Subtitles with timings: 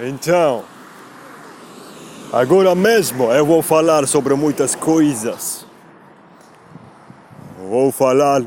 [0.00, 0.62] Então,
[2.32, 5.66] agora mesmo eu vou falar sobre muitas coisas.
[7.68, 8.42] Vou falar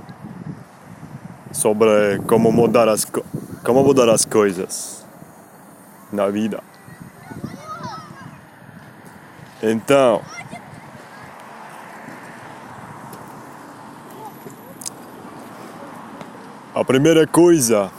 [1.52, 3.26] sobre como mudar as co-
[3.66, 5.06] como mudar as coisas
[6.12, 6.64] na vida.
[9.62, 10.22] Então,
[16.74, 17.92] a primeira coisa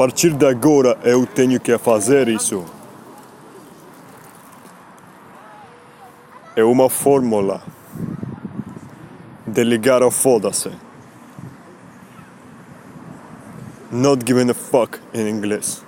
[0.00, 2.64] partir de agora eu tenho que fazer isso.
[6.56, 7.62] É uma fórmula
[9.46, 10.70] de ligar ao foda-se.
[13.92, 15.84] Not giving a fuck em inglês.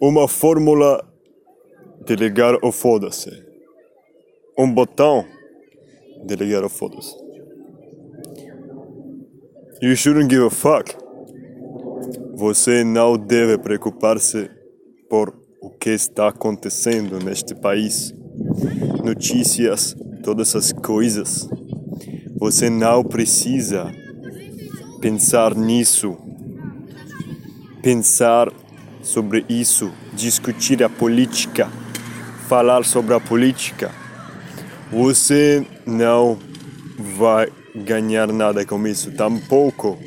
[0.00, 1.04] Uma fórmula
[2.06, 3.32] de ligar ao foda-se.
[4.56, 5.26] Um botão
[6.24, 7.23] de ligar ao foda-se.
[9.82, 10.94] You shouldn't give a fuck.
[12.36, 14.48] Você não deve preocupar-se
[15.10, 18.14] por o que está acontecendo neste país.
[19.04, 21.48] Notícias, todas essas coisas.
[22.36, 23.92] Você não precisa
[25.00, 26.16] pensar nisso.
[27.82, 28.52] Pensar
[29.02, 31.68] sobre isso, discutir a política,
[32.48, 33.90] falar sobre a política.
[34.90, 36.38] Você não
[36.98, 39.98] vai ganhar nada com isso, tampouco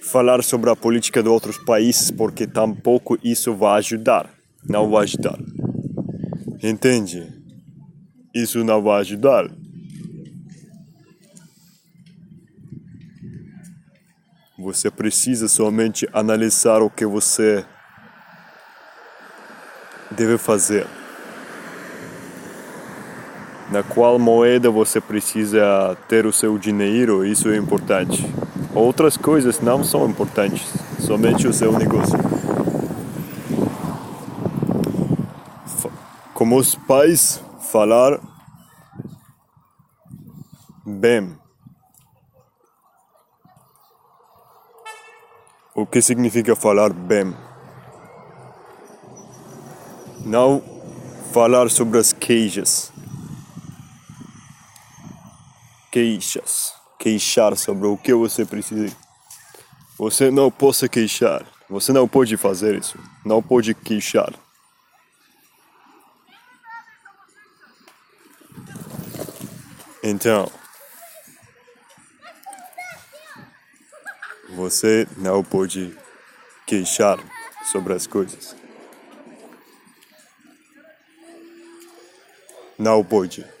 [0.00, 4.30] falar sobre a política de outros países, porque tampouco isso vai ajudar.
[4.64, 5.38] Não vai ajudar.
[6.62, 7.26] Entende?
[8.32, 9.50] Isso não vai ajudar.
[14.58, 17.66] Você precisa somente analisar o que você
[20.10, 20.86] deve fazer.
[23.70, 28.24] Na qual moeda você precisa ter o seu dinheiro, isso é importante.
[28.74, 32.18] Outras coisas não são importantes, somente o seu negócio.
[36.34, 38.20] Como os pais falar
[40.84, 41.36] bem.
[45.74, 47.34] O que significa falar bem?
[50.24, 50.62] Não
[51.32, 52.93] falar sobre as queixas.
[55.94, 56.74] Queixas.
[56.98, 58.92] Queixar sobre o que você precisa.
[59.96, 61.46] Você não pode queixar.
[61.70, 62.98] Você não pode fazer isso.
[63.24, 64.34] Não pode queixar.
[70.02, 70.50] Então,
[74.50, 75.96] você não pode
[76.66, 77.20] queixar
[77.70, 78.56] sobre as coisas.
[82.76, 83.53] Não pode.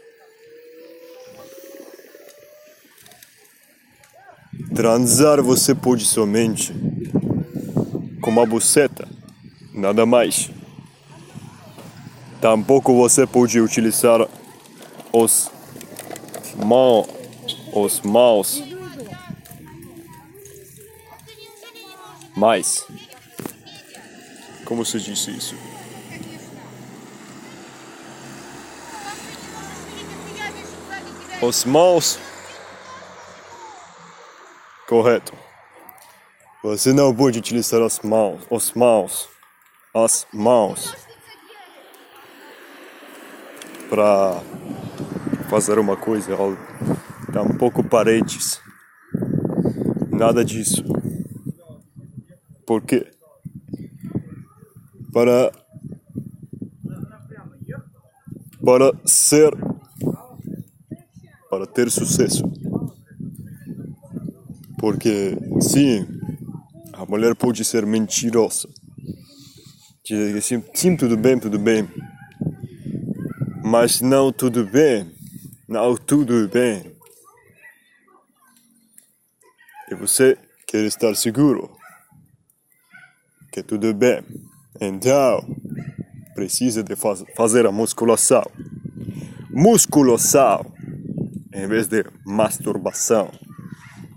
[4.74, 6.74] Transar você pode somente
[8.20, 9.06] com uma buceta,
[9.72, 10.50] nada mais.
[12.40, 14.28] Tampouco você pode utilizar
[15.12, 15.48] os
[16.56, 17.06] mão,
[17.72, 18.62] os mãos
[22.36, 22.84] mais.
[24.64, 25.54] Como se diz isso?
[31.40, 32.18] Os mãos.
[34.94, 35.32] Correto.
[36.62, 39.28] Você não pode utilizar as mãos, os mãos,
[39.92, 40.94] as mãos
[43.90, 44.40] para
[45.50, 46.36] fazer uma coisa.
[47.32, 48.60] Tampouco paredes.
[50.12, 50.84] Nada disso.
[52.64, 53.10] Por quê?
[55.12, 55.50] Para
[58.64, 59.50] para ser
[61.50, 62.44] para ter sucesso.
[64.84, 66.06] Porque sim,
[66.92, 68.68] a mulher pode ser mentirosa.
[70.04, 71.88] Dizer que sim, sim, tudo bem, tudo bem.
[73.62, 75.10] Mas não tudo bem.
[75.66, 76.94] Não tudo bem.
[79.90, 80.36] E você
[80.66, 81.74] quer estar seguro
[83.50, 84.22] que tudo bem.
[84.78, 85.40] Então,
[86.34, 88.44] precisa de faz fazer a musculação.
[89.48, 90.74] Musculação
[91.54, 93.32] em vez de masturbação.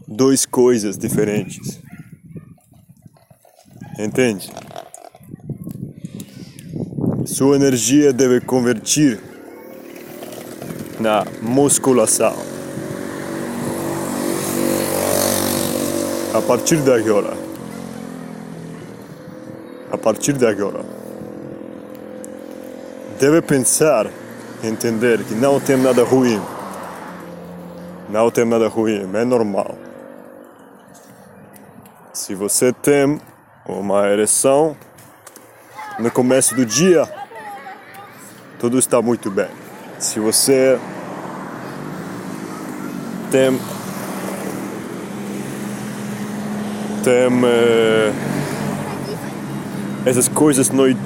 [0.07, 1.81] Duas coisas diferentes.
[4.00, 4.50] Entende?
[7.25, 9.19] Sua energia deve convertir
[10.98, 12.33] na musculação.
[16.33, 17.33] A partir de agora.
[19.92, 20.86] A partir de agora.
[23.19, 24.09] Deve pensar,
[24.63, 26.42] entender que não tem nada ruim.
[28.09, 29.86] Não tem nada ruim, é normal.
[32.17, 33.21] Se você tem
[33.63, 34.75] uma ereção
[35.99, 37.07] no começo do dia,
[38.59, 39.47] tudo está muito bem.
[39.99, 40.79] Se você
[43.29, 43.51] tem
[47.03, 48.13] tem uh,
[50.03, 50.97] essas coisas noit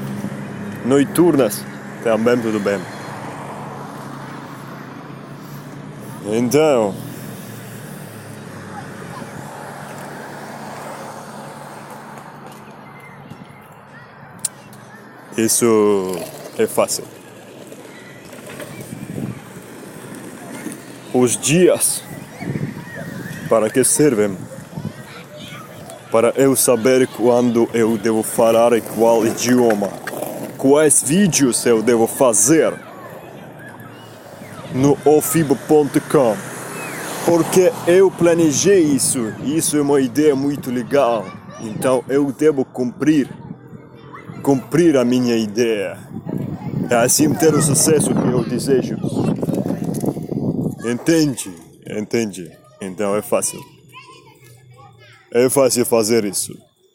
[0.85, 1.61] noturnas,
[2.05, 2.79] também tudo bem.
[6.31, 6.95] Então,
[15.37, 16.15] isso
[16.57, 17.03] é fácil.
[21.13, 22.03] Os dias
[23.51, 24.37] para que servem?
[26.09, 29.89] Para eu saber quando eu devo falar e qual idioma,
[30.57, 32.73] quais vídeos eu devo fazer
[34.73, 36.37] no ofibo.com.
[37.25, 41.25] Porque eu planejei isso, isso é uma ideia muito legal.
[41.59, 43.29] Então eu devo cumprir,
[44.41, 45.97] cumprir a minha ideia.
[46.89, 48.97] É assim ter o sucesso que eu desejo.
[50.83, 51.53] Entende?
[51.89, 52.51] Entende?
[52.81, 53.59] Então é fácil.
[55.31, 56.53] É fácil fazer isso.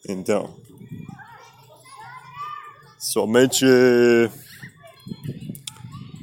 [0.09, 0.55] Então.
[2.99, 3.65] Somente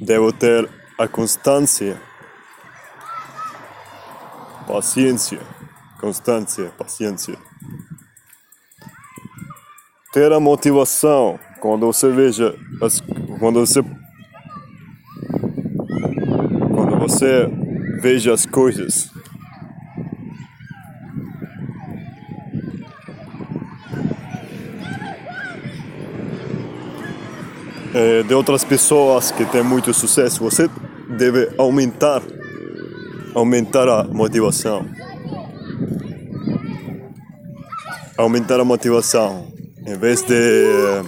[0.00, 0.68] devo ter
[0.98, 2.00] a constância,
[4.66, 5.40] paciência,
[5.98, 7.38] constância, paciência.
[10.14, 13.02] Ter a motivação quando você veja as,
[13.40, 13.82] quando você
[16.72, 17.50] quando você
[18.00, 19.10] veja as coisas
[27.92, 30.70] é, de outras pessoas que têm muito sucesso, você
[31.16, 32.22] deve aumentar,
[33.34, 34.86] aumentar a motivação.
[38.16, 39.53] Aumentar a motivação,
[39.86, 41.02] em vez de,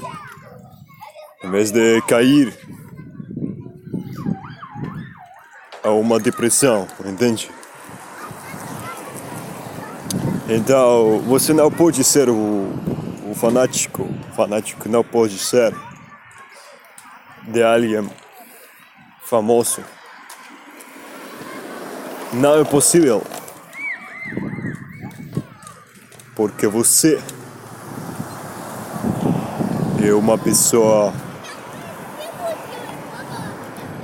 [1.43, 2.53] em vez de cair
[5.83, 7.51] a uma depressão, entende?
[10.49, 12.71] Então, você não pode ser o,
[13.29, 15.75] o fanático, fanático não pode ser
[17.49, 18.09] de alguém
[19.25, 19.83] famoso.
[22.33, 23.23] Não é possível.
[26.35, 27.23] Porque você
[30.03, 31.13] é uma pessoa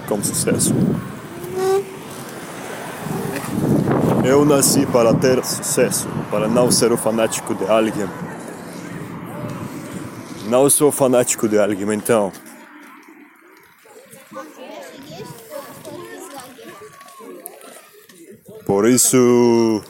[0.08, 0.74] com sucesso.
[4.24, 8.08] Eu nasci para ter sucesso, para não ser o fanático de alguém.
[10.48, 12.32] Não sou fanático de alguém, então
[18.72, 19.82] Por isso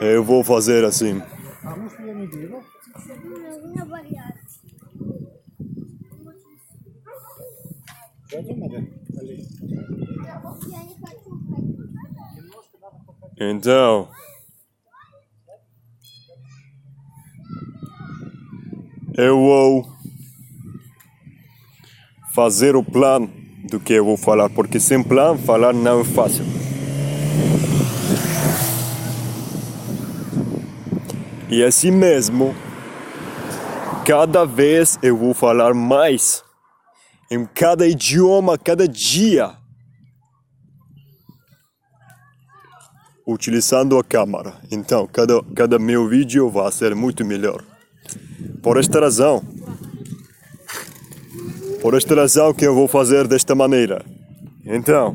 [0.00, 1.20] eu vou fazer assim.
[13.50, 14.06] Então,
[19.16, 19.88] eu vou
[22.34, 23.32] fazer o plano
[23.64, 26.44] do que eu vou falar, porque sem plano falar não é fácil.
[31.48, 32.54] E assim mesmo,
[34.04, 36.44] cada vez eu vou falar mais
[37.30, 39.57] em cada idioma, cada dia,
[43.28, 44.54] utilizando a câmera.
[44.70, 47.62] Então, cada, cada meu vídeo vai ser muito melhor.
[48.62, 49.44] Por esta razão,
[51.82, 54.02] por esta razão que eu vou fazer desta maneira.
[54.64, 55.14] Então,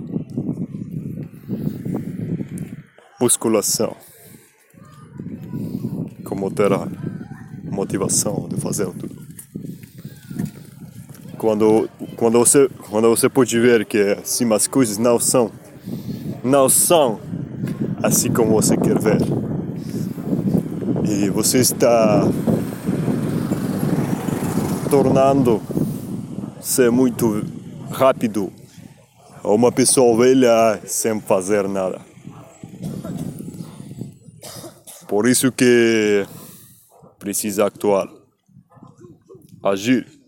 [3.20, 3.96] musculação.
[6.24, 6.88] Como ter a
[7.64, 9.24] motivação de fazer tudo.
[11.40, 15.52] Quando, quando, você, quando você pode ver que assim as coisas não são,
[16.44, 17.33] não são
[18.04, 19.18] assim como você quer ver.
[21.10, 22.28] E você está
[24.90, 25.62] tornando
[26.60, 27.44] ser muito
[27.90, 28.52] rápido
[29.44, 32.02] uma pessoa velha sem fazer nada.
[35.08, 36.26] Por isso que
[37.18, 38.08] precisa actuar,
[39.64, 40.23] agir.